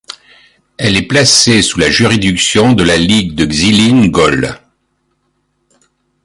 Elle 0.77 0.97
est 0.97 1.05
placée 1.05 1.61
sous 1.61 1.77
la 1.77 1.91
juridiction 1.91 2.73
de 2.73 2.81
la 2.81 2.97
ligue 2.97 3.35
de 3.35 3.45
Xilin 3.45 4.07
Gol. 4.07 4.59